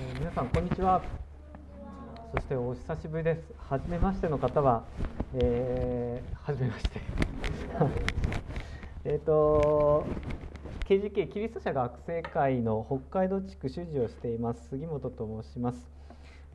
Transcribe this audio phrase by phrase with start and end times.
[0.00, 1.02] えー皆さんこんにちは。
[2.34, 3.42] そしてお久しぶりです。
[3.58, 4.84] 初めましての方は
[5.34, 7.00] えー、初めまして。
[9.04, 10.06] えっと
[10.86, 15.90] KGK キリスト者学生会の北海道地区主事をしています杉本と申します。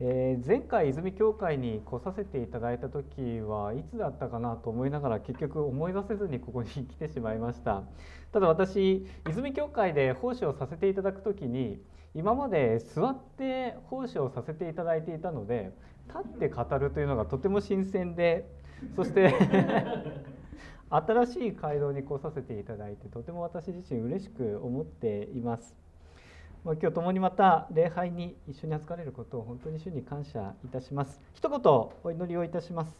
[0.00, 7.84] えー前回泉教会に来させていただいた時はいつだったかなと思いながら結局思い出せずにここに来てしまいました。
[8.32, 11.80] ただ私泉教会で奉仕をさせていただく時に
[12.16, 15.70] 今まで座って奉仕をさせていただいていたので
[16.08, 18.48] 立って語るというのがとても新鮮で
[18.96, 19.34] そして
[20.88, 25.76] 新しい街道に来させていただいてとても私自身嬉しく思っています。
[26.64, 31.20] まあ今日共にまた礼拝に一緒に預かれることを本当に主に感謝いたします。
[31.34, 31.60] 一言
[32.02, 32.96] お祈りをいたします。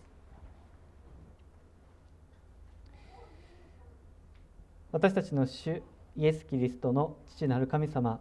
[4.93, 5.83] 私たちの主
[6.17, 8.21] イエス・キリストの父なる神様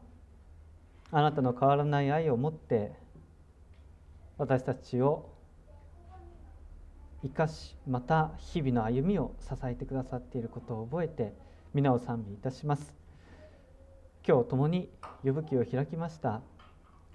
[1.17, 2.91] あなたの変わらない愛を持って
[4.37, 5.31] 私たちを
[7.23, 11.33] 生かしまた日々の歩みを支えてくださっていることを覚えて
[11.73, 12.93] 皆を賛美いたします。
[14.27, 14.89] 今日共に
[15.23, 16.41] 呼ぶ記を開きました。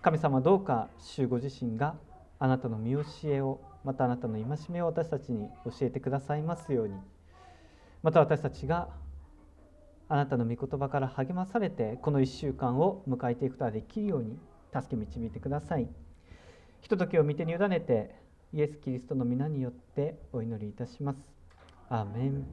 [0.01, 1.95] 神様どうか主ご自身が
[2.39, 6.95] あなたの見教えをまたあなたの戒めを私たちに教えてくださいますように。
[8.03, 8.89] また私たちが
[10.13, 14.37] あなたの御言葉から励まされてこの1週間を迎えていくことができるように
[14.75, 15.89] 助け導いてください。
[16.81, 18.17] ひとときを見てに委ねて
[18.53, 21.21] イエス・キリストの皆によってお祈りいたします。
[21.89, 22.47] アーメン、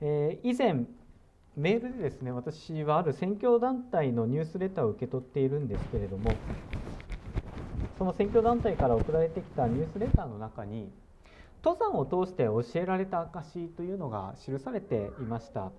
[0.00, 0.86] えー以前
[1.54, 6.30] メールでですね私はある宣教団体のニュースレターを受け取っているんですけれども
[7.98, 10.92] その宣教団体から送られてきたニュースレターの中に
[11.64, 15.72] 登山を通して教えられた証というのが記されていました。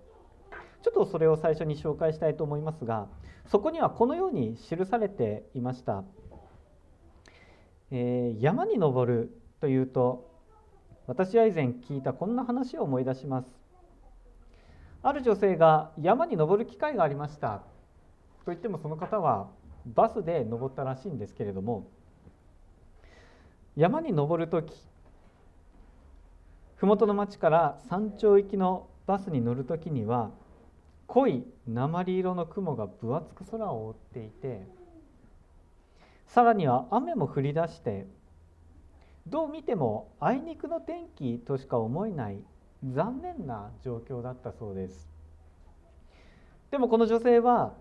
[0.81, 3.07] ちょっとそれを最初に紹介したいと思いますが
[3.47, 6.03] そこにはこのように記されていました、
[7.91, 10.29] えー山に登るというと
[11.07, 13.47] 私は以前聞いたこんな話を思い出します。
[15.01, 17.63] ある女性が山に登る機会がありました。
[18.45, 19.49] といってもその方は
[19.85, 21.87] バスで登ったらしいんですけれども
[23.75, 24.73] 山に登る時
[26.81, 30.31] 麓の町から山頂行きのバスに乗る時には
[31.07, 34.65] 濃い鉛色の雲が分厚く空を覆っていて
[36.27, 38.07] さらには雨も降り出して
[39.27, 42.37] どう見てもあいにくの天気としか思えない
[42.83, 45.09] 残念な状況だったそうです。
[46.71, 47.73] でもこの女性は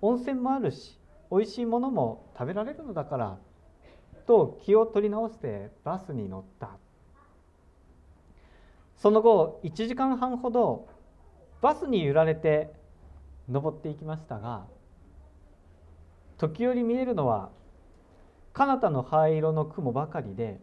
[0.00, 1.00] 温泉もあるし
[1.30, 3.38] 美味しいものも食べられるのだから
[4.26, 6.78] と気を取り直してバスに乗った。
[8.96, 10.88] その後1時間半ほど
[11.60, 12.72] バスに揺られて
[13.48, 14.66] 登っていきましたが
[16.38, 17.50] 時折見えるのは
[18.52, 20.60] 彼方の灰色の雲ばかりで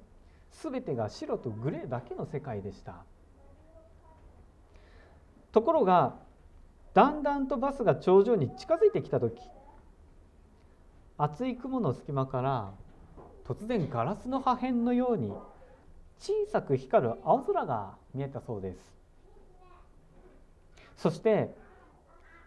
[0.52, 3.04] 全てが白とグレーだけの世界でした。
[5.52, 6.16] ところが
[6.94, 9.40] だんだんとバスが頂上に近づいてきた時
[11.18, 12.72] 厚い雲の隙間から
[13.46, 15.32] 突然ガラスの破片のように
[16.24, 18.80] 小さく光る青空が見えたそうです。
[20.96, 21.54] そして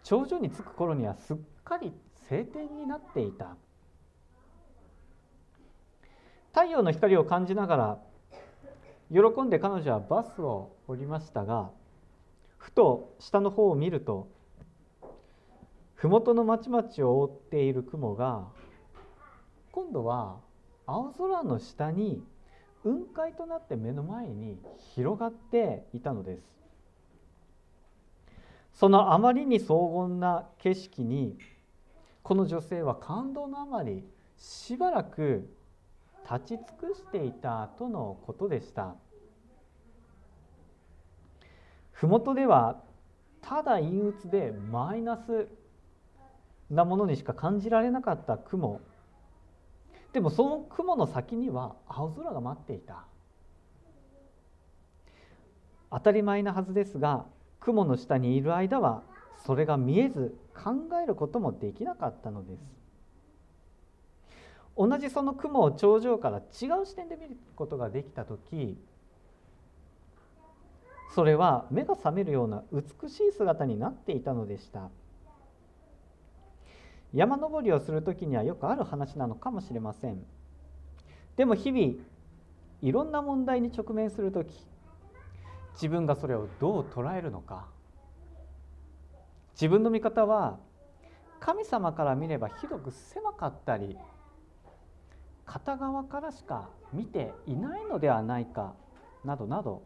[0.01, 1.93] 頂上に着く頃にはすっかり
[2.27, 3.55] 晴天になっていた。
[6.53, 7.97] 太陽の光を感じながら
[9.11, 11.69] 喜んで彼女はバスを降りましたが
[12.57, 14.27] ふと下の方を見ると
[15.93, 18.47] 麓の町々を覆っている雲が
[19.71, 20.37] 今度は
[20.87, 22.23] 青空の下に
[22.83, 24.57] 雲海となって目の前に
[24.95, 26.43] 広がっていたのです。
[28.73, 31.37] そのあまりに荘厳な景色に
[32.21, 34.03] この女性は感動のあまり
[34.37, 35.49] しばらく
[36.29, 38.95] 立ち尽くしていたとのことでした。
[41.93, 42.83] 麓では
[43.41, 45.47] ただ陰鬱でマイナス
[46.69, 48.81] なものにしか感じられなかった雲。
[50.13, 53.05] でもその雲の先には青空が待っていた。
[55.91, 57.25] 当たり前なはずですが
[57.59, 59.03] 雲の下にいる間は
[59.45, 60.71] それが見えず考
[61.01, 62.77] えることもできなかったのです。
[64.77, 68.77] 同じその雲を頂上から違う視点で見ることができた時
[71.15, 74.91] それは目が覚めるような美しい姿になっていたのでした。
[77.17, 80.23] 山登りをする時にはよくある話なのかもしれません。
[81.35, 81.93] でも日々
[82.83, 84.53] いろんな問題に直面する時
[85.73, 87.65] 自分がそれをどう捉えるのか。
[89.53, 90.59] 自分の見方は
[91.39, 93.97] 神様から見ればひどく狭かったり
[95.43, 98.75] 片側からしか見ていないのではないか
[99.25, 99.81] などなど。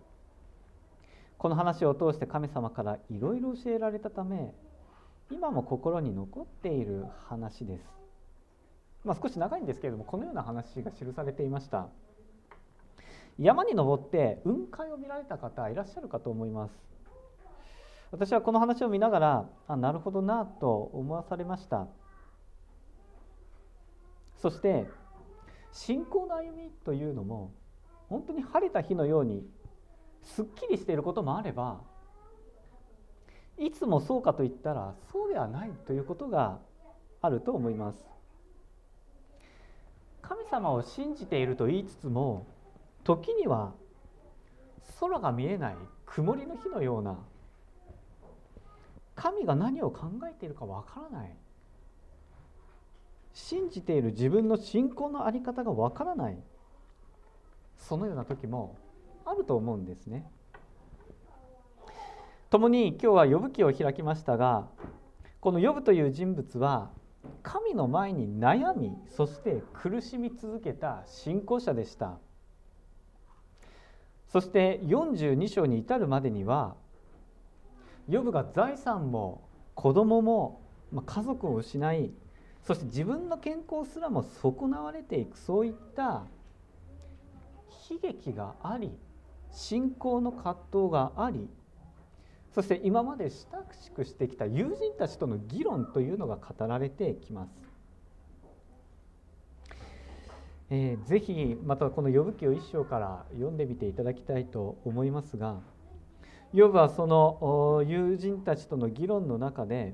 [1.38, 4.54] この話を通して神様からいろいろ教えられたため
[5.32, 7.86] 今も心に残っている話です。
[9.04, 11.88] まあ、少し長いんですけれどもこのような話が記されていました。
[13.40, 16.74] 山に登って雲海を見られた方いらっしゃるかと思います。
[18.12, 21.88] 私はこの話を見ながらあなるほどなと思わされました。
[24.38, 24.86] そして
[25.72, 27.54] 信仰の歩みというのも
[28.10, 29.46] 本当に晴れた日のように
[30.24, 31.82] すっきりしていることもあれば
[33.58, 36.60] いつもそうかといったらそうではないということが
[37.22, 38.06] あると思います
[40.22, 42.48] 神様を信じていると言いつつも
[43.04, 43.74] 時には
[45.00, 45.76] 空が見えない
[46.06, 47.18] 曇りの日のような
[49.16, 51.36] 神が何を考えているかわからない
[53.34, 56.38] 信じている自分の信仰の在り方がわからない
[57.78, 58.78] そのような時も
[59.26, 60.30] あると思うんですね。
[62.52, 64.68] 共に今日は呼ぶ記を開きましたが
[65.40, 66.92] この呼ぶという人物は
[67.44, 72.18] 神の前に悩みそして苦しみ続けた信仰者でした。
[74.28, 76.76] そして42章に至るまでには
[78.10, 80.62] ヨブが財産も子供も
[81.06, 82.12] 家族を失い
[82.64, 86.26] そして自分の健康すらも損なわれていくそういった
[87.90, 88.92] 悲劇があり
[89.52, 91.50] 信仰の葛藤があり
[92.54, 93.32] そして今まで親
[93.82, 97.52] しくしてきた友人たちとの議論というのが語られてきます。
[100.70, 105.60] えー、ぜひまたこの「呼ぶ記」を一章から読んでみていただきたいと思いますが
[106.54, 109.94] ヨブはその友人たちとの議論の中で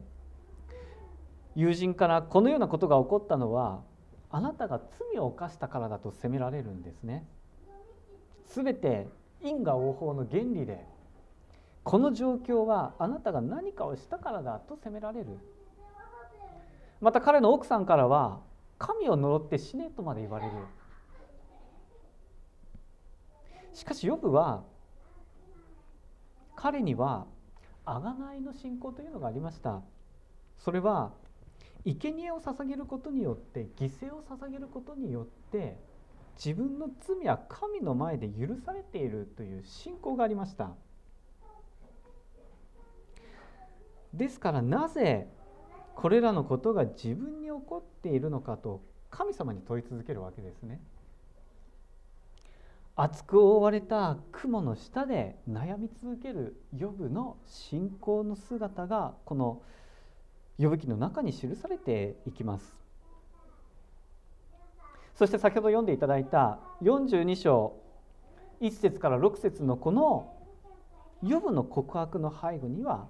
[1.55, 3.81] 友人からこのようなことが起こったのは
[4.29, 4.79] あなたが
[5.13, 7.25] 罪を犯したからだと責められるんですね。
[8.45, 9.07] すべて
[9.41, 10.85] 因果応報の原理で
[11.87, 15.27] この状況はあなたが何かをしたからだと責められる。
[16.99, 18.41] また彼の奥さんからは
[18.77, 20.51] 神を呪って死ねとまで言われる。
[23.73, 24.65] しかしヨブは
[26.57, 27.25] 彼には
[27.85, 29.81] 贖いの信仰というのがありました。
[30.57, 31.13] それは
[31.85, 35.77] 生贄を捧げることによって犠牲を捧げることによって
[36.35, 40.71] 自分の罪は神の前で許されているという信仰がありました。
[44.17, 45.27] ですからなぜ
[45.95, 50.81] これらのことが自分に起こっているのかと神様に問い続けるわけですね。
[52.95, 59.61] 厚く覆われた雲の下で悩み続けるヨブの信仰の姿がこの
[60.57, 62.75] 呼ぶ記の中に記されていきます。
[65.13, 67.79] そして先ほど読んでいただいた42章
[68.61, 70.33] 1節から6節のこの
[71.23, 73.07] 予部の告白の背後には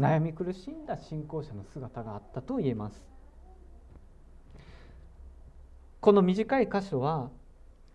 [0.00, 3.04] 悩み苦しんだ信仰者の姿があったと言えます。
[6.00, 7.28] この短い箇所は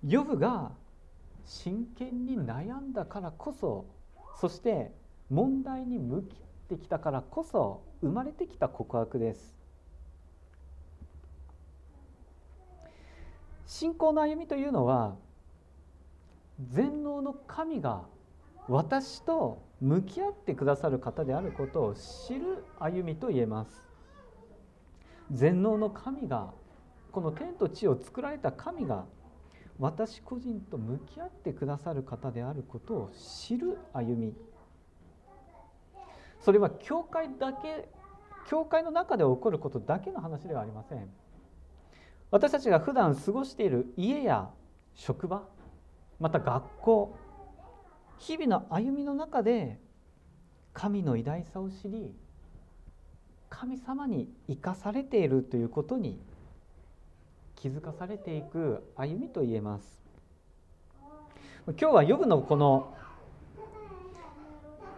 [0.07, 0.71] 予部が
[1.45, 3.87] 真剣に悩んだからこそ
[4.39, 4.91] そして
[5.31, 6.35] 問題に向き
[6.69, 9.55] 合ってきたからこそ生まれてきた告白です。
[13.65, 15.15] 信仰の歩みというのは
[16.69, 18.03] 全能の神が
[18.67, 23.87] 私と向き合ってくださる方であることを知る歩みと言えます。
[25.31, 26.49] 全能の神が
[27.11, 29.05] この天と地を作られた神が
[29.77, 34.33] 私個人と向き合ってくださる方であることを知る歩み。
[36.39, 37.87] それは教会だけ
[38.47, 41.07] 教会の中で起こることだけの話ではありません。
[42.31, 44.49] 私たちが普段過ごしている家や
[44.95, 45.43] 職場
[46.19, 47.17] また学校
[48.19, 49.79] 日々の歩みの中で
[50.73, 52.13] 神の偉大さを知り
[53.49, 56.19] 神様に生かされているということに
[57.55, 60.03] 気づかされていく歩みと言えます。
[61.67, 62.93] 今日はヨブのこの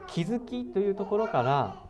[0.07, 1.83] 気づきというところから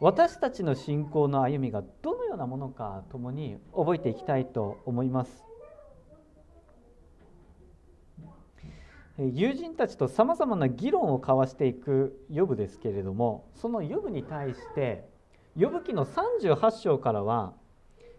[0.00, 5.44] 私たちの信仰の歩みがどのようなものかともに覚えていきたいと思います。
[9.30, 15.04] 友人たちとさまざまな議論を交わしていくヨブですけれどもそのヨブに対して
[15.56, 17.52] ヨブ記の38章からは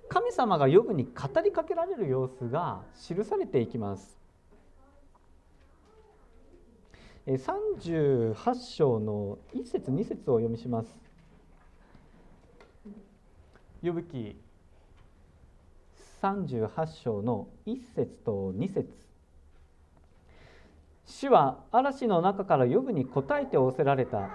[0.07, 4.19] 神様がヨブに語りかけられる様子が記されていきます。
[7.25, 8.35] 38
[8.75, 10.89] 章の1節2節を読みします。
[13.81, 14.37] 呼ぶ記
[16.21, 19.12] 38章の1節と2節。
[21.05, 24.29] 主は嵐の中から呼ぶに答えて仰せられた。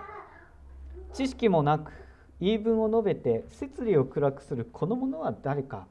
[1.13, 1.93] 知識もなく
[2.41, 5.87] 言い分を述べて摂理を暗くするこの者は誰か。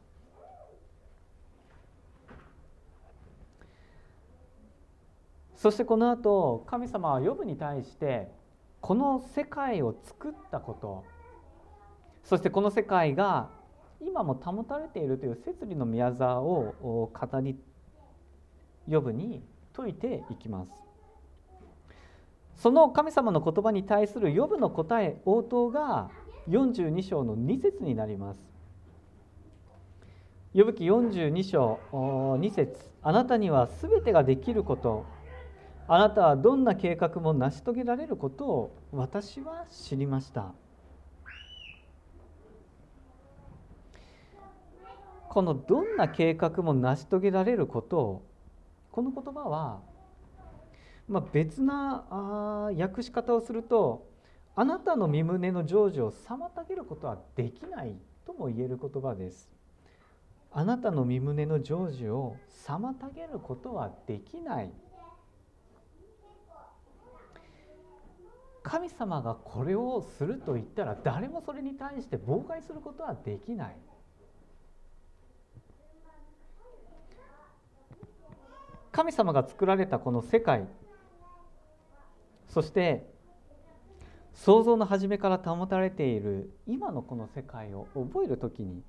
[5.55, 8.31] そしてこの後神様は呼ぶに対して
[8.79, 11.03] この世界を作ったこと。
[12.24, 13.50] そしてこの世界が
[14.00, 17.57] 今も保たれているという摂理の宮沢を語り
[18.89, 19.43] 呼ぶに
[19.77, 20.72] 説いていきます。
[22.55, 26.10] その神様の言葉に対する呼ぶの答え応答が
[26.50, 28.41] 42章の2節になります。
[30.55, 32.89] 呼ぶ記42章2節。
[33.03, 35.05] あなたには全てができること。
[35.88, 40.53] あなたはどんな計画も成し遂げられることを私は知りました。
[45.29, 48.26] このどんな計画も成し遂げられることを
[48.98, 49.80] この言葉は、
[51.08, 54.10] まあ、別なあ訳し方をすると
[54.56, 59.51] あなたの身胸の成就を妨げることはできないとも言える言葉です。
[60.51, 64.72] あなたの身胸の成就を妨げることはできない。
[68.63, 73.75] 神様がこれをすると言ったら誰もそれに対して妨害することはできない。
[78.98, 80.68] 神様が作られたこの世界
[82.50, 83.08] そして
[84.34, 88.82] 創造の初めから保たれている今のこの世界を覚える時に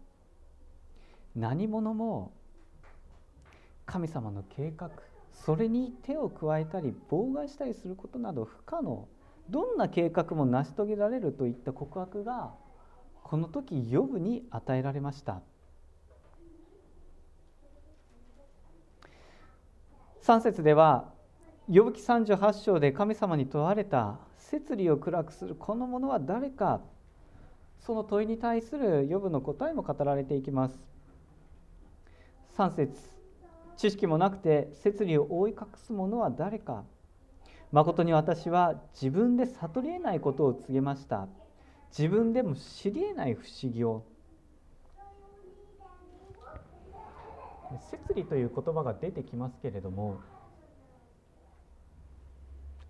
[1.36, 2.32] 何者も
[3.84, 4.90] 神様の計画
[5.30, 9.06] それに手を加えたり妨害したりすることなど不可能
[9.50, 12.54] どんな計画も成し遂げられるといった告白が
[13.24, 15.42] この時ヨブに与えられました。
[20.28, 21.06] 3節では
[21.68, 26.82] 呼ぶ記38章で神様に問われた摂理を暗くするこの者は誰か。
[27.80, 30.78] その問いに対する呼ぶの答えも語られていきます。
[32.58, 32.92] 3節
[33.78, 36.84] 知識もなくて摂理を覆い隠す者は誰か。
[37.72, 41.26] 誠に私は自分で悟りえないことを告げました。
[41.96, 44.04] 自分でも知りえない不思議を。
[47.76, 50.20] 摂理という言葉が出てきますけれども、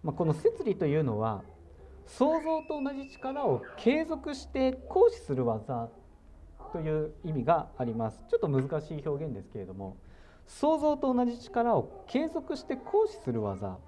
[0.02, 1.42] まあ、この摂理というのは
[2.06, 5.88] 想像と同じ力を継続して行使する技
[6.73, 8.25] という意味があります。
[8.30, 9.97] ちょっと難しい表現ですけれども
[10.47, 13.78] 想像と同じ力を継続して行使する技。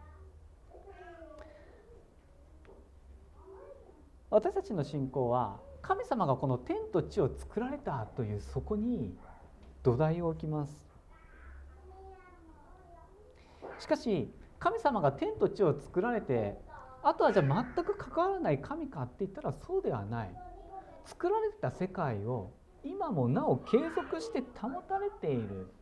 [4.31, 9.17] 私たちの信仰は神様がこの天と地を作られたというそこに
[9.83, 10.91] 土台を置きます。
[13.79, 16.59] しかし神様が天と地を作られて
[17.03, 20.35] あとはじゃあ全く関わらない神かって言ったらそうではない。
[21.07, 22.53] 作られた世界を
[22.85, 25.73] 今もなお継続して保たれている。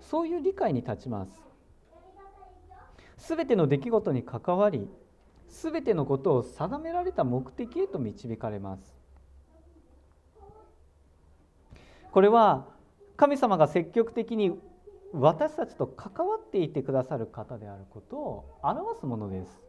[0.00, 1.32] そういう理解に立ちます。
[3.18, 4.88] 全ての出来事に関わり
[5.48, 8.96] 全てのことを定められた目的へと導かれます。
[12.10, 12.77] これは
[13.18, 14.56] 神様が積極的に
[15.12, 19.60] 私たちと関わっていてくださる方であることを表すものです。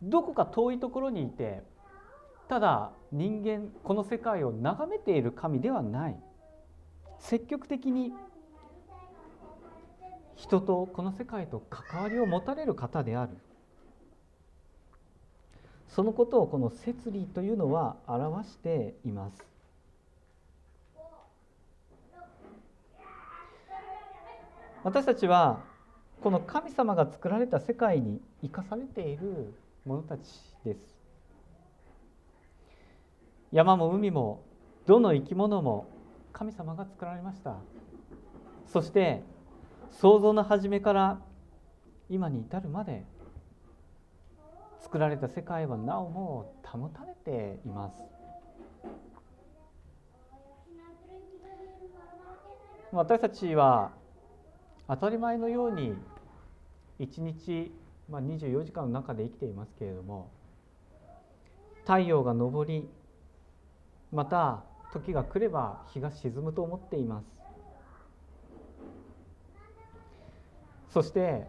[0.00, 1.62] どこか遠いところにいて
[2.48, 6.16] ただ人間この世界を眺めている神ではない。
[7.18, 8.14] 積極的に
[10.34, 13.36] 人とこの世界と関わりを持たれる方である。
[15.88, 19.55] そのことをこの摂理というのは表しています。
[24.86, 25.64] 私たちは
[26.22, 29.52] この神様が作られた世界に生かされている
[29.84, 30.20] 者たち
[30.64, 30.80] です。
[33.50, 34.44] 山も海も
[34.86, 35.88] どの生き物も
[36.32, 37.56] 神様が作られました。
[38.68, 39.24] そして
[39.90, 41.18] 創造の初めから
[42.08, 43.02] 今に至るまで
[44.82, 48.04] 作られた世界はなおも保たれています。
[52.92, 53.90] 私たちは
[54.88, 55.94] 当たり前のように
[56.98, 57.72] 一日、
[58.08, 60.30] まあ、24時間の中で生きていますけれども
[61.82, 62.88] 太陽が昇り
[64.12, 64.62] また
[64.92, 67.26] 時が来れば日が沈むと思っています。
[70.90, 71.46] そして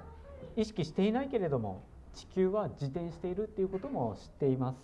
[0.56, 4.78] 意識していないけれども地球は自転しているっていうことも知っています。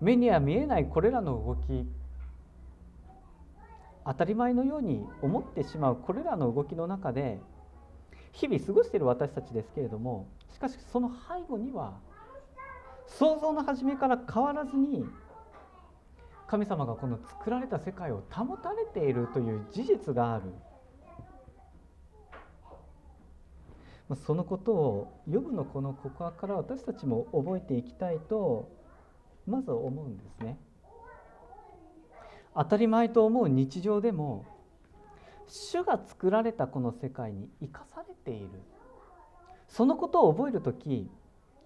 [0.00, 1.86] 目には見えないこれらの動き
[4.04, 7.40] 当たり前のように思ってしまうこれらの動きの中で
[8.32, 11.98] 日々過ごしている私たちですけれどもしかしその背後には
[13.06, 15.06] 想像の初めから変わらずに
[16.46, 20.44] 神様がこの作られた世界を保たれているという事実がある
[24.26, 28.70] そのことをヨブのこの告白から私たちも覚えていきたいと
[29.46, 30.58] まず思うんですね。
[32.54, 34.44] 当たり前と思う日常でも
[35.46, 38.48] 主が作られたこの世界に生かされている。
[39.68, 41.10] そのことを覚える時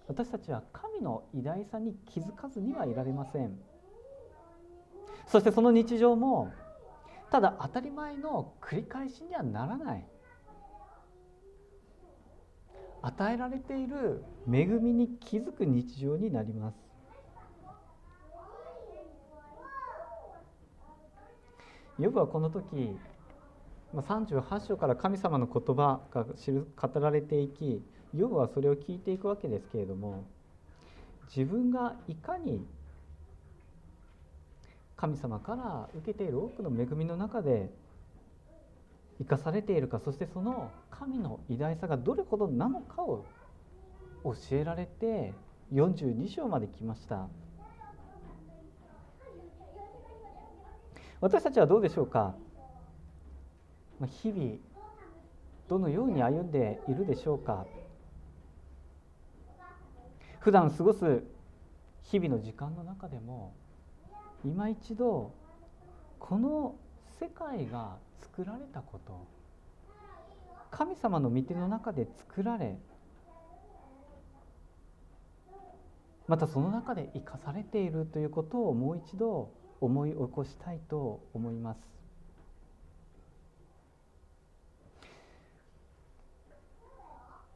[0.07, 3.57] 私たちは神の偉大さに気づかずにはいられません。
[5.27, 6.53] そしてその日常も
[7.29, 10.05] ただ当たり前の繰り返しにはならない。
[13.01, 16.86] 与えられている恵みに気づく日常になります。
[21.99, 22.95] ヨブはこの時
[23.93, 27.81] 38章から神様の言葉が語られていき
[28.13, 30.25] ヨブはそれを聞いていくわけですけれども
[31.35, 32.65] 自分がいかに
[34.95, 37.69] 神様から受けている多くの恵みの中で
[39.19, 43.25] 生かされているかそしてその神の偉大さがどれほどなのかを
[44.23, 45.33] 教えられて
[45.73, 47.27] 42章まで来ました。
[51.19, 52.35] 私たちはどうでしょうか？
[54.21, 54.57] 日々
[55.67, 57.65] どのように歩んでいるでしょうか？
[60.39, 61.23] 普段過ごす
[62.03, 63.53] 日々の時間の中でも
[64.45, 65.33] 今一度
[66.19, 66.75] この
[67.19, 69.27] 世界が作られたこと
[70.69, 72.77] 神様の御手の中で作られ
[76.27, 79.49] またその中で生かされているということをもう一度
[79.81, 81.79] 思い起こしたいと思います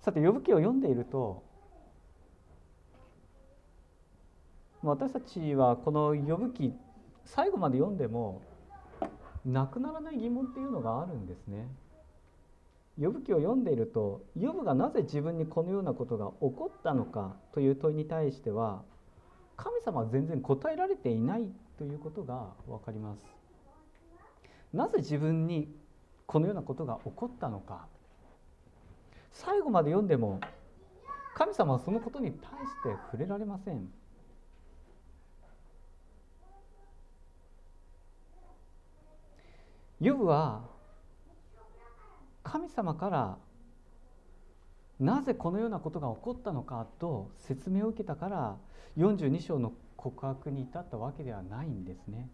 [0.01, 1.43] さて呼ぶ記を読んでいると
[4.83, 6.73] 私たちはこの呼ぶ記
[7.25, 8.41] 最後まで読んでも
[9.45, 11.67] なくならない疑問っていうのがあるんですね。
[12.99, 18.83] 呼ぶ記を読んでいると呼ぶがなぜ自分にこのようなことが起こったのかという問いに対しては
[19.55, 23.25] 神様は全然答えられていないということが分かります。
[24.73, 25.73] なぜ自分に
[26.25, 27.87] このようなことが起こったのか
[29.31, 30.39] 最後まで読んでも
[31.35, 33.89] 神様はそのことに対して触れられません。
[39.99, 40.63] ヨブは
[42.43, 43.37] 神様から
[44.99, 48.57] なぜこのようなことが起こったのかと説明を受けたから
[48.97, 52.27] 42章の告白に至ったわけではないんですね。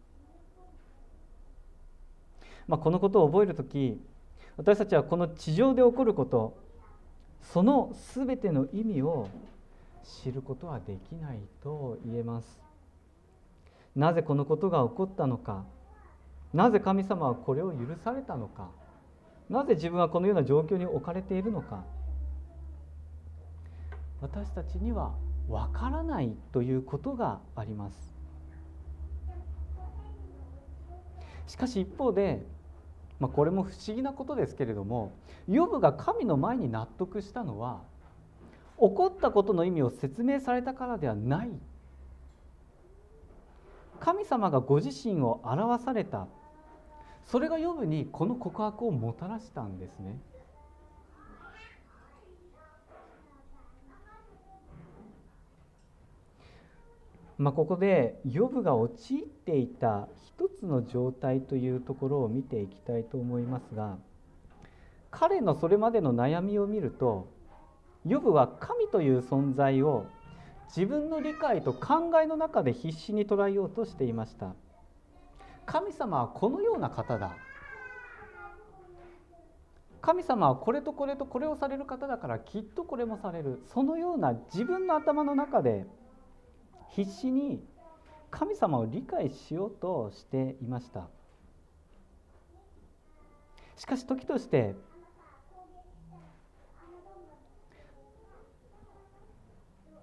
[2.67, 4.01] まあ、このことを覚える時
[4.57, 6.57] 私たちはこの地上で起こること
[7.41, 9.29] その全ての意味を
[10.03, 12.59] 知ることはできないと言えます。
[13.95, 15.65] なぜこのことが起こったのか
[16.53, 18.69] なぜ神様はこれを許されたのか
[19.49, 21.83] なぜ自分はこのような状況に置かれているのか
[24.21, 25.13] 私たちには
[25.49, 28.17] わからないということがあります。
[31.47, 32.45] しかし一方で、
[33.19, 35.13] まあ、これも不思議なことですけれども
[35.47, 37.81] ヨブが神の前に納得したのは
[38.79, 41.49] 起こったことの意味を説明されたからではない。
[43.99, 46.27] 神様がご自身を表された。
[47.25, 50.19] それがヨブにこの告白をもたらしたんですね。
[57.37, 63.97] まあ、ここでヨブが陥っていた一つの状態というところを見ていきたいと思いますが
[65.11, 67.31] 彼のそれまでの悩みを見ると
[68.05, 70.07] ヨブは神という存在を
[70.69, 74.53] 自分の理解と考えの中で必死に捉えようとしていました。
[75.65, 77.35] 神様はこのような方だ。
[80.01, 83.61] 神様はこれとこれとこれをされる方だからきっとこれもされる。
[83.73, 85.85] そのような自分の頭の中で
[86.91, 87.63] 必死に
[88.29, 91.07] 神様を理解しようとしていました
[93.75, 94.75] しかし時として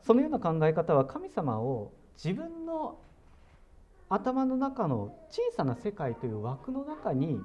[0.03, 1.93] そのような考え方は神様を
[2.23, 2.99] 自分の
[4.09, 7.41] 頭の中の小さな世界という枠の中に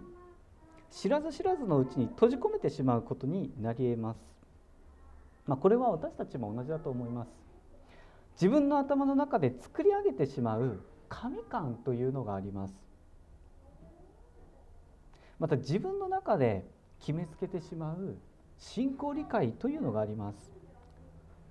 [0.91, 4.19] 知らず知らずのうちに閉じ込めてしまうことになり得ます。
[5.47, 7.38] まあ、これは私たちも同じだと思います。
[8.39, 12.73] 自分の頭の中で作り上げてしまう神感というのがあります。
[15.39, 16.65] また自分の中で
[17.01, 18.17] 決めつけてしまう
[18.57, 20.53] 信仰理解というのがあります。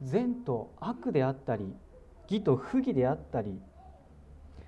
[0.00, 1.74] 善と悪であったり
[2.30, 3.60] 義と不義であったり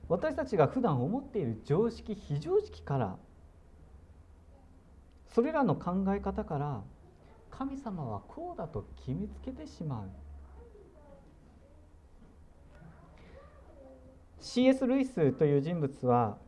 [0.08, 3.16] 私たちが普段思っている常識非常識から
[5.32, 6.82] それらの考え方から
[7.50, 10.29] 神様はこうだと決めつけてしまう。
[14.40, 14.86] C.S.
[14.86, 16.38] ルイスという人物は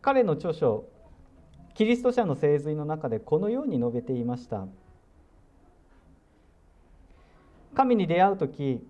[0.00, 0.84] 彼の著書
[1.74, 4.66] 「キリスト者の聖髄」の中でこのように述べていました
[7.74, 8.86] 神に出会う時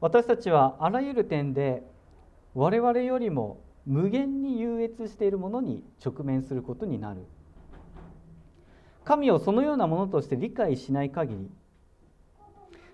[0.00, 1.82] 私たちはあらゆる点で
[2.54, 7.26] 我々よりも無限に優越しているものに直面することになる
[9.04, 11.50] 神をそのようなものとして理解しない限り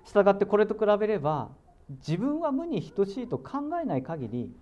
[0.05, 1.51] したがってこれと比べれば
[1.89, 4.53] 自分は無に等しいと考えない限り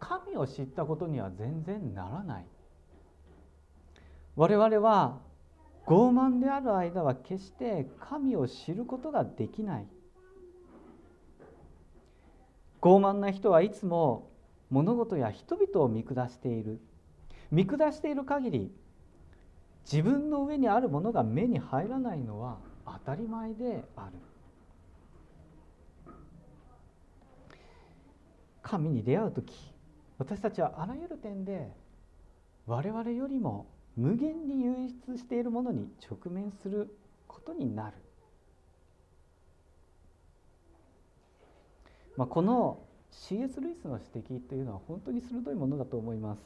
[0.00, 2.46] 神を知ったことには全然ならない。
[4.36, 5.20] 我々は
[5.86, 9.86] 傲慢である間は決して神を知ることができない。
[12.80, 14.30] 傲慢な人はいつも
[14.70, 16.80] 物事や人々を見下している。
[17.50, 18.74] 見下している限り
[19.90, 24.33] 自分の上にあるものが目に入らないのは当たり前である。
[28.74, 29.54] 神に出会う時
[30.18, 31.70] 私たちはあらゆる点で
[32.66, 34.74] 我々よりも無限に優
[35.06, 36.92] 出しているものに直面する
[37.28, 37.96] ことになる
[42.16, 42.78] まあ、この
[43.10, 43.60] C.S.
[43.60, 46.40] ルイスの指摘というのは本当に鋭いものだと思います。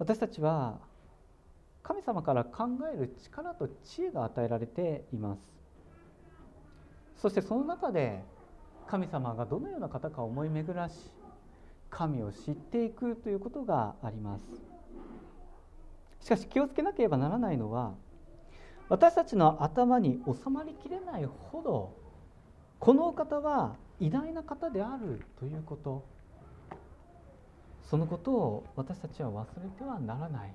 [0.00, 0.80] 私たちは
[1.84, 5.55] 神様から考える力と知恵が与えられています
[7.16, 8.22] そしてその中で
[8.86, 10.94] 神様がどのような方か思い巡らし
[11.90, 14.44] 神を知っていくということがあります。
[16.24, 17.94] しかし気をつけなければならないのは
[18.88, 21.96] 私たちの頭に収まりきれないほど
[22.78, 26.16] このお方は偉大な方であるということ。
[27.88, 30.52] そのことを私たちは忘れてはならない。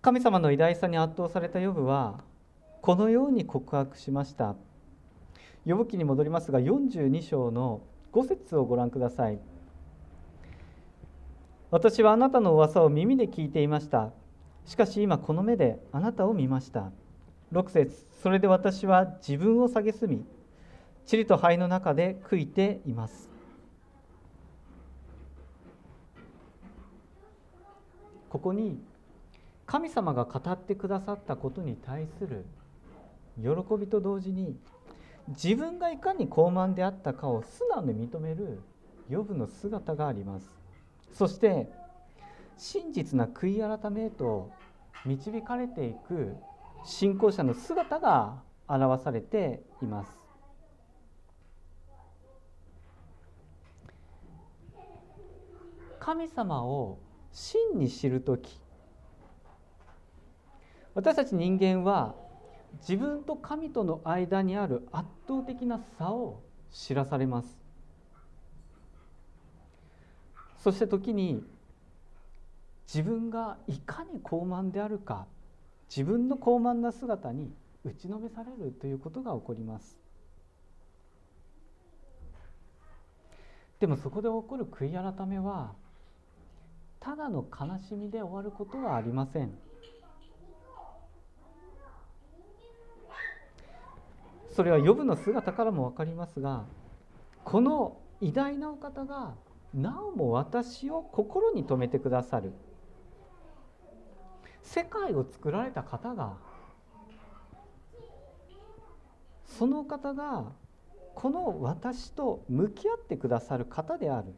[0.00, 2.24] 神様の偉大さに圧倒されたヨブは
[2.82, 4.56] このように告白しました。
[5.66, 9.38] ヨブ記に戻りますが42章の5節をご覧ください。
[11.70, 14.12] 私はあなたの噂を耳で聞いていました。
[14.64, 16.90] しかし今この目であなたを見ました。
[17.52, 20.24] 6節それで私は自分を蔑み
[21.10, 23.28] 塵と灰の中で悔いています。
[28.30, 28.80] ここに
[29.66, 32.46] 神様が語ってくださったことに対する
[33.42, 34.56] 喜びと同時に
[35.28, 38.60] 自分がいかに高慢であったかを素直に認める
[39.08, 40.46] 予部の姿があります。
[41.12, 41.70] そして
[42.56, 44.50] 真実な悔い改めへと
[45.04, 46.36] 導かれていく
[46.84, 50.12] 信仰者の姿が表されています。
[55.98, 56.98] 神様を
[57.30, 58.58] 真に知る時
[60.94, 62.14] 私たち人間は
[62.78, 67.58] 自分と神との間にある圧倒的な差を知らされます。
[70.58, 71.42] そして時に
[72.86, 75.26] 自分がいかに高慢であるか
[75.88, 77.52] 自分の高慢な姿に
[77.84, 79.96] 打ちのめされるということが起こります。
[83.78, 85.72] でもそこで起こる悔い改めは
[87.00, 89.52] ただの悲しみで終わることはありません。
[94.52, 96.64] それは予部の姿からも分かりますが
[97.44, 99.34] この偉大なお方が
[99.72, 102.52] なおも私を心に留めてくださる。
[104.62, 106.34] 世界を作られた方が
[109.46, 110.52] その方が
[111.14, 114.34] この私と向き合ってくださる方である。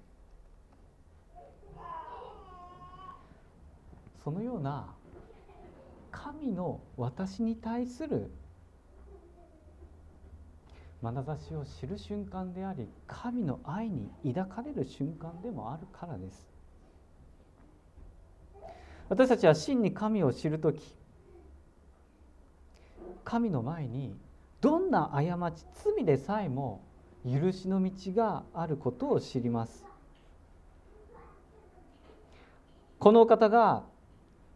[4.25, 4.87] そのような
[6.11, 8.31] 神の私に対する
[11.03, 16.49] 眼差しを知る瞬間であり神の愛に抱かれる瞬間でもあるからです。
[19.09, 20.81] 私たちは真に神を知る時
[23.25, 24.17] 神の前に
[24.61, 25.65] どんな過ち
[25.97, 26.83] 罪でさえも
[27.25, 29.85] 許しの道があることを知ります。
[32.99, 33.83] この方が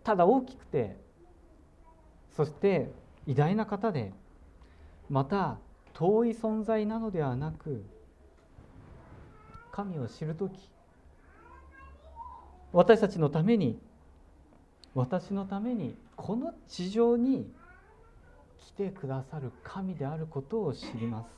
[0.04, 0.96] ただ大きくて
[2.36, 2.92] そして
[3.26, 4.12] 偉大な方で
[5.10, 5.58] また
[5.98, 7.82] 遠い存在なのではなく
[9.72, 10.52] 神を知る時
[12.70, 13.78] 私たちのために
[14.94, 17.50] 私のためにこの地上に
[18.58, 21.28] 来てくださる神であることを知ります。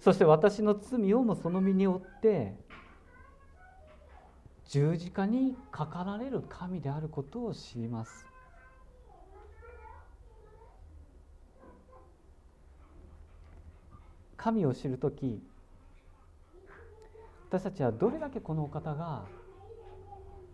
[0.00, 2.54] そして私の罪をもその身に負って
[4.68, 8.26] 十字架にかかられる神であることを知ります。
[14.44, 15.42] 神を知る時
[17.48, 19.24] 私たちはどれだけこのお方が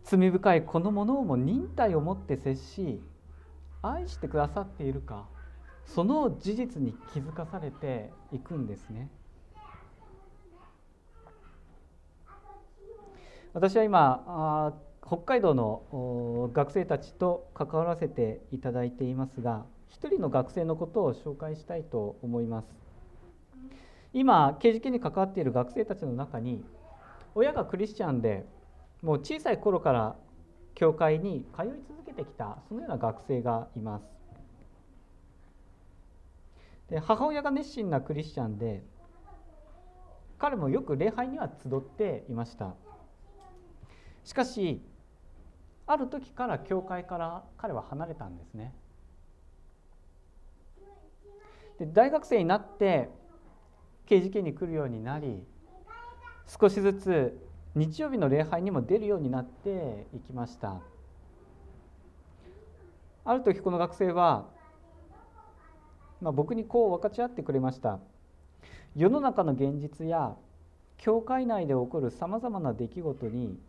[0.04, 3.02] 罪深いこのものをも忍耐を持って接し
[3.82, 5.26] 愛してくださっているか
[5.86, 9.08] その事実に気づかされていくんですね。
[13.54, 14.72] 私は今
[15.04, 22.89] 北海道の学生たちと関わらせていただいていますが一人の学生のことを紹介したいと思います
[24.12, 26.64] 今刑事件に関わっている学生たちの中に
[27.34, 28.44] 親がクリスチャンで
[29.02, 30.16] もう小さい頃から
[30.74, 34.04] 教会に通い続けてきたそのような学生がいます。
[36.88, 38.82] で母親が熱心なクリスチャンで
[40.38, 42.74] 彼もよく礼拝には集っていました。
[44.24, 44.82] しかし
[45.86, 48.74] ある時から教会から彼は離れたんですね。
[51.78, 53.08] で大学生になって
[54.10, 55.40] 刑事件に来るようになり
[56.44, 57.40] 少しずつ
[57.76, 60.80] 日曜日の礼拝にも出るようになっていきました。
[63.24, 64.48] ある時この学生は、
[66.20, 68.00] まあ、僕にこう分かち合ってくれました。
[68.96, 70.34] 世の中の現実や
[70.98, 73.60] 教会内で起こるさまざまな出来事に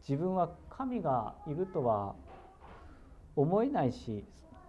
[0.00, 2.16] 自分は神がいるとは
[3.36, 4.24] 思えないし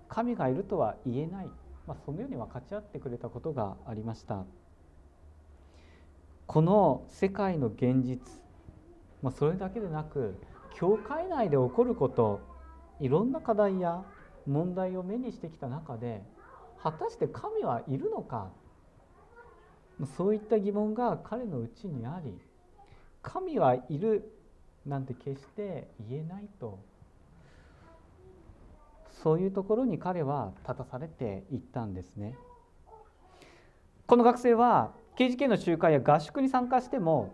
[0.08, 1.48] 神がいるとは言えない、
[1.88, 4.46] まあ、そのように分かち合ってくれたことがありました。
[6.50, 8.20] この世界の現実、
[9.22, 10.34] まあ、それだけでなく
[10.74, 12.42] 教会内で起こること
[13.00, 14.04] いろんな課題や
[14.48, 16.24] 問題を目にしてきた中で
[16.82, 18.50] 果たして神はいるのか
[20.18, 22.34] そういった疑問が彼のうちにあり
[23.22, 24.34] 神はいる
[24.88, 26.80] なんて決して言えないと
[29.22, 32.36] そういうところに彼は立たされていったんですね。
[34.08, 37.34] この学生は刑事系の集会や合宿に参加しても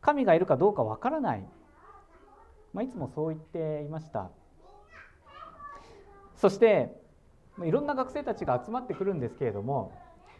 [0.00, 1.44] 神がいるかどうかわからない、
[2.72, 4.32] まあ、いつもそう言っていました。
[6.34, 6.90] そして
[7.64, 9.92] いろんな学生たちが集まってくるんですけれども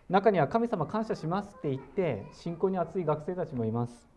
[0.09, 4.09] 中には神様感謝しますって言って信仰に熱い学生たちもいます。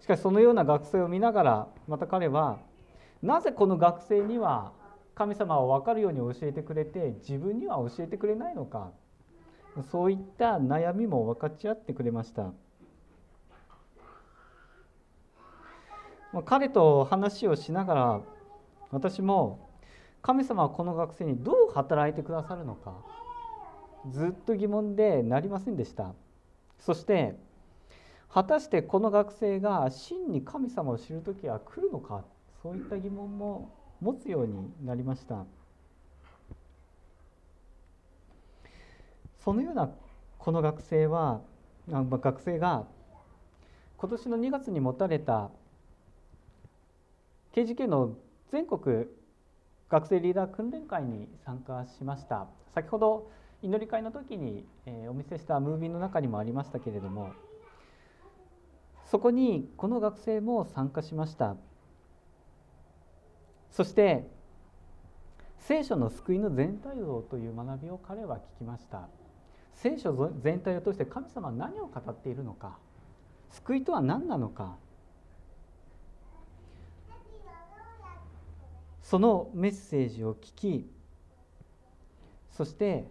[0.00, 2.60] しかしそのような学生を見ながらまた彼は
[3.22, 4.72] なぜこの学生には
[5.14, 8.92] 神様を分かるように教えてくれて自分には教えてくれないのか。
[9.90, 12.52] そういった悩みも分かち合ってくれました。
[16.44, 18.20] 彼と話をしながら
[18.90, 19.68] 私も
[20.22, 22.94] 神様はこの学生にどう働いてくださるのか
[24.12, 26.14] ずっと疑問でなりませんでした。
[26.78, 27.34] そして
[28.28, 32.24] 果たしてこの学生が真に神様を知る時は来るのか
[32.62, 35.44] そういった疑問も持つようになりました。
[39.44, 39.90] そのような
[40.38, 41.40] この学生は
[41.88, 42.86] 学生が
[43.96, 45.50] 今年の2月に持たれた
[47.54, 48.16] KGK の
[48.52, 49.06] 全国
[49.88, 52.46] 学生リーダー訓練会に参加しました。
[52.74, 53.30] 先ほど
[53.62, 54.64] 祈り会の時に
[55.08, 57.32] お見せしたムービーの中にもありましたけれども
[59.06, 61.56] そこにこの学生も参加しました。
[63.70, 64.28] そして
[65.58, 69.08] 聖書の救いの全体像という学びを彼は聞きました。
[69.82, 72.76] 聖書全体を通して神様は何を語っているのか
[73.48, 74.76] 救いとは何なのか
[79.02, 80.90] そのメッセージを聞き
[82.50, 83.08] そして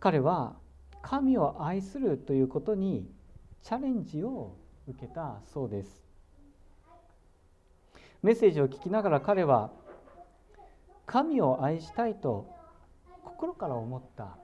[0.00, 0.56] 彼は
[1.00, 3.08] 神を愛するということに
[3.62, 4.56] チャレンジを
[4.88, 6.04] 受けたそうです。
[8.22, 9.70] メッセージを聞きながら彼は
[11.06, 12.50] 神を愛したいと
[13.24, 14.43] 心から思った。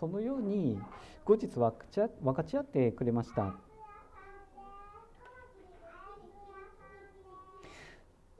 [0.00, 0.80] そのように
[1.26, 3.54] 後日分かち合ってくれました。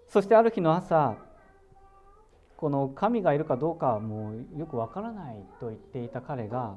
[0.08, 1.14] そしてある日の朝
[2.56, 6.76] この神がいるかどうかはもうよくわからないと言っていた彼が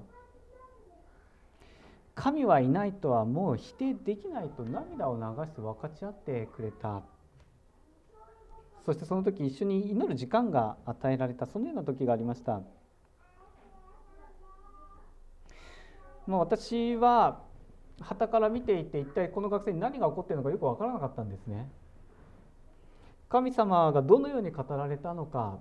[2.13, 7.01] 神はいないとはもう否定できないと涙を流して分かち合ってくれた。
[8.85, 11.45] そしてその時一緒に祈る時間が与えられた。
[11.45, 12.61] そのような時がありました。
[16.27, 17.41] まあ、私は
[17.99, 21.69] 傍から見ていて一体この学生に何が起こっているのかよく分からなかったんですね。
[23.33, 25.57] 神様がどのように語られたのか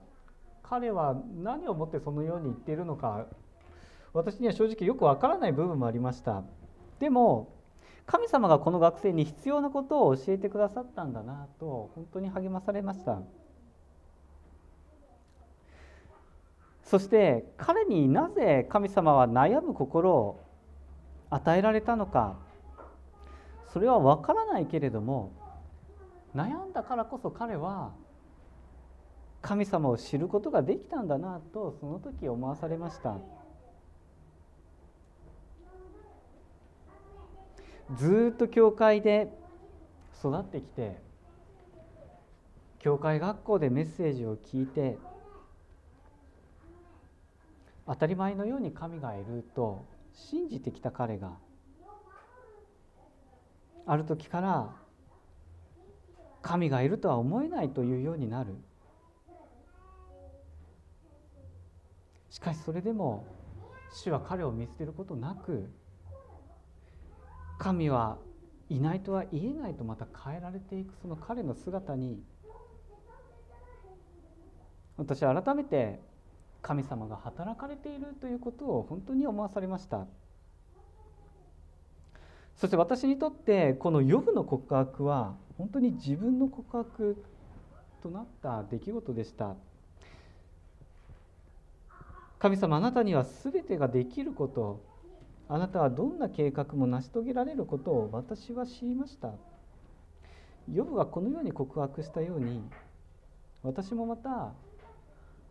[0.62, 3.24] 彼は何をもってそのように言っているのか
[4.12, 6.44] 私には正直よくわからない部分もありました
[7.00, 7.54] でも
[8.04, 13.22] 神様がこの学生に必要なことを教えてくださったんだなと本当に励まされました
[16.84, 20.40] そして彼になぜ神様は悩む心を
[21.32, 22.36] 与えられたのか。
[23.72, 25.32] それは分からないけれども
[26.36, 27.92] 悩んだからこそ彼は
[29.40, 33.16] 神様を知ることができたんだなとその時思わされました。
[37.96, 39.32] ずっと教会で
[40.18, 40.96] 育ってきて
[42.78, 44.98] 教会学校でメッセージを聞いて
[47.86, 51.32] 当たり前のように神がいると信じてきた彼が
[53.86, 54.76] ある時から
[56.40, 58.54] 神がいるとは思えないというようになる。
[62.30, 63.26] しかしそれでも
[63.92, 65.70] 主は彼を見捨てることなく
[67.58, 68.18] 神は
[68.70, 72.22] いないとは言えないとまた変えられていくその彼の姿に
[74.96, 76.00] 私は改めて
[76.62, 80.06] 神様が働かれているということを本当に思わされました。
[82.56, 87.22] そして私にとってこの予部の告白は本当に自分の告白
[88.02, 89.56] となった出来事でした。
[92.38, 94.80] 神様あなたには全てができること
[95.48, 99.32] あなたはどんな計画も成し遂げられることを私は知りました。
[100.72, 102.62] ヨブがこのように告白したように
[103.64, 104.52] 私もまた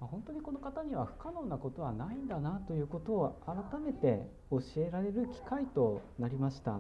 [0.08, 6.80] 本当にこの方には不可能なことはないんだなということを改めて教えられる機会となりました。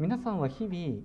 [0.00, 1.02] 皆さんは日々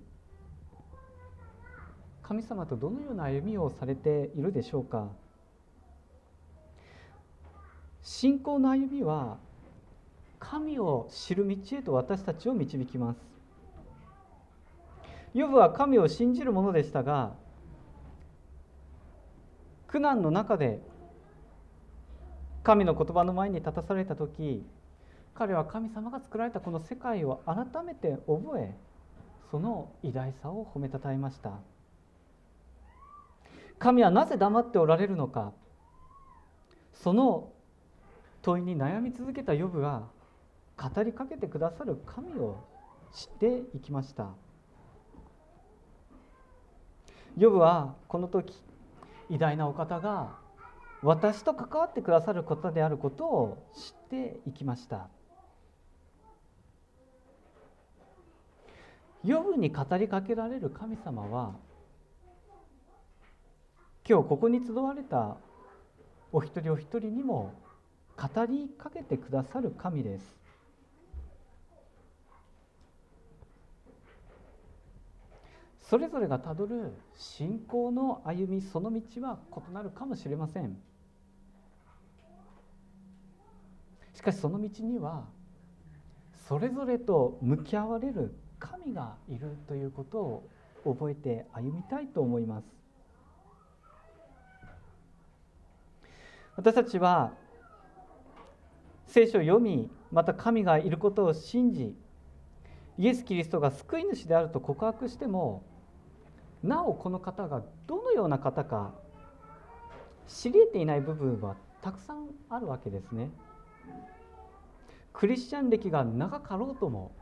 [2.24, 5.10] 神様とどのような歩みをされているでしょうか
[8.02, 9.38] 信仰の歩みは
[10.40, 13.35] 神を知る道へと私たちを導きます
[15.36, 17.34] ヨブは神を信じるものでしたが
[19.88, 20.80] 苦難の中で
[22.64, 24.66] 神の言葉の前に立たされた時
[25.36, 28.74] 彼は神様が作られたこの世界を改めて覚え
[29.52, 31.52] その偉大さを褒めたたえました。
[33.78, 35.52] 神はなぜ黙っておられるのか
[36.94, 37.52] その
[38.42, 40.04] 問いに悩み続けたヨブが
[40.78, 42.64] 語りかけてくださる神を
[43.14, 44.30] 知っていきました。
[47.38, 48.54] ヨブはこの時
[49.30, 50.38] 偉大なお方が
[51.02, 55.08] 私と関わってくださることであることを知っていきました。
[59.24, 61.56] ヨブに語りかけられる神様は
[64.08, 65.38] 今日ここに集われた
[66.32, 67.52] お一人お一人にも
[68.16, 70.45] 語りかけてくださる神です。
[75.96, 80.76] それぞれがたどる信仰の歩みその道は異なるかもしれません。
[84.14, 85.24] しかしその道には
[86.50, 90.50] それぞれと向き合われる神がいるということを
[90.84, 92.66] 覚えて歩みたいと思います。
[96.58, 97.32] 私たちは
[99.08, 101.96] 聖書を読みまた神がいることを信じ
[102.98, 105.64] イエス・キリストが救い主であると告白しても
[106.68, 108.94] なおこの方がどのような方か
[110.28, 113.30] 知り得ていない部分はたくさんあるわけですね。
[115.14, 117.16] クリスチャン歴が長かろうとも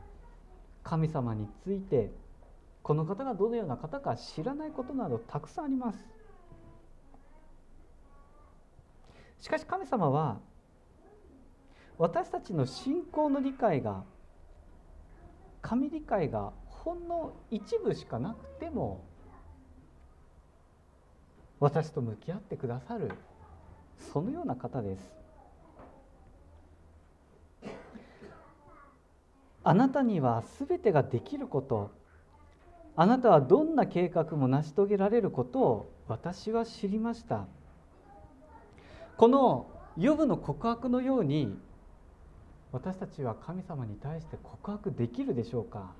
[0.82, 2.10] 神様について
[2.82, 5.98] この方がどのような方か知らないことなどたくさんあります
[9.38, 10.40] しかし神様は
[11.96, 14.02] 私たちの信仰の理解が
[15.62, 19.04] 神理解がほんの一部しかなくても
[21.64, 23.10] 私と向き合ってくださる
[24.12, 25.12] そのような方です。
[29.62, 31.90] あなたには全てができること
[32.96, 37.46] あなたはどんな計画も成し遂げられることを私は知りました。
[39.16, 41.56] このヨブの告白のように
[42.72, 45.92] 私たちは神様に対して告白できるでしょうか？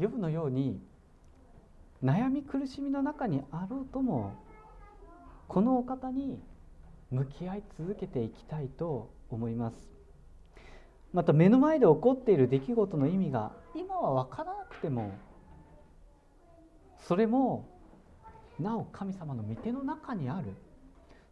[0.00, 0.80] ヨブのように
[2.02, 4.32] 悩み苦しみの中にあろうとも
[5.46, 6.40] このお方に
[7.10, 9.76] 向き合い続けていきたいと思います。
[11.12, 15.12] また目の前で起こっている出来事の意味が今は分からなくても
[16.96, 17.68] それも
[18.58, 20.54] なお神様の御手の中にある。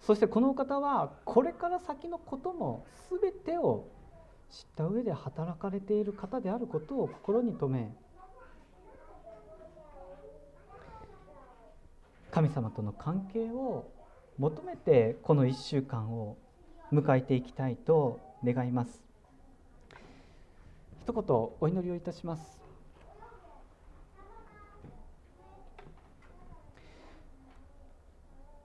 [0.00, 3.88] そしてこのお方はこれから先のことも全てを
[4.50, 7.90] 知った上で働かれている方であることを心に留め
[12.38, 13.90] 神様との関係を
[14.38, 16.36] 求めてこの1週間を
[16.92, 19.02] 迎えていきたいと願います。
[21.02, 22.60] 一言お祈りをいたします。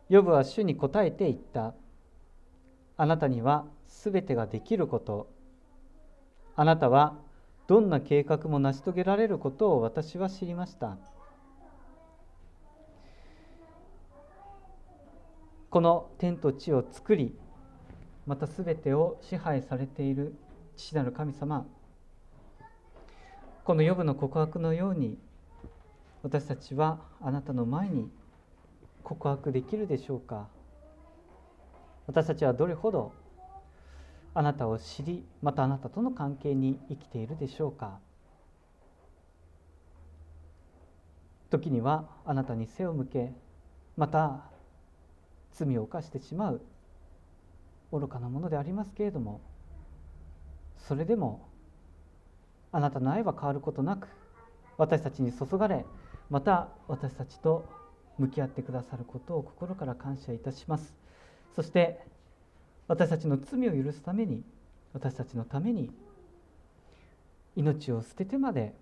[0.08, 1.74] ヨブは主に答えて言った。
[2.96, 5.32] あなたにはすべてができること。
[6.56, 7.16] あなたは
[7.66, 10.96] どんな計画も成し遂げられることを私は知りました。
[15.74, 17.36] この天と地を作り
[18.28, 20.36] また全てを支配されている
[20.78, 21.66] 父なる神様。
[23.64, 25.18] このヨブの告白のように
[26.22, 28.08] 私たちはあなたの前に
[29.04, 30.48] 告白できるでしょうか。
[32.06, 33.12] 私たちはどれほど
[34.36, 37.98] あなたを知りまたあなたとの関係に生きているでしょうか。
[41.50, 43.34] 時にはあなたに背を向け
[43.98, 44.53] また
[45.54, 46.62] 罪を犯してしまう
[47.92, 49.42] 愚かなものでありますけれども
[50.78, 51.48] それでも
[52.72, 54.08] あなたの愛は変わることなく
[54.78, 55.86] 私たちに注がれ
[56.30, 57.66] また私たちと
[58.18, 60.96] 向き合ってくださることを心から感謝いたします。
[61.56, 62.00] そして
[62.88, 64.44] 私たちの罪を許すために
[64.94, 65.92] 私たちのために
[67.56, 68.74] 命を捨ててまで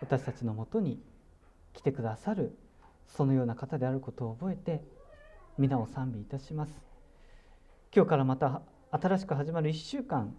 [0.00, 1.00] 私たちのもとに
[1.72, 2.56] 来てくださる
[3.08, 4.82] そのような方であることを覚えて
[5.58, 6.72] 皆を賛美いたします。
[7.92, 10.36] 今日からまた新しく始まる1週間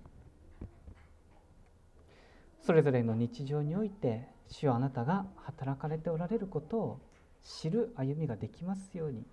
[2.62, 7.02] それぞれの日常において主はあなたが働かれておられることを
[7.44, 9.26] 知る歩みができますように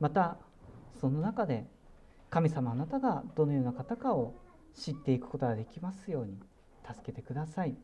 [0.00, 0.38] また
[0.98, 1.66] その中で
[2.30, 4.32] 神様あなたがどのような方かを
[4.74, 6.38] 知っていくことができますように
[6.82, 7.76] 助けてください。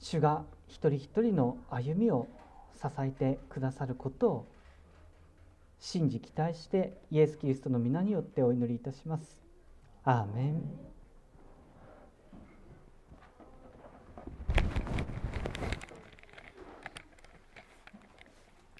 [0.00, 2.26] 主が一人一人の歩みを
[2.72, 4.57] 支えてくださることを
[5.80, 9.40] 信じ期待してイエス・キリストの皆によってお祈りいたします。
[10.04, 10.62] アーメン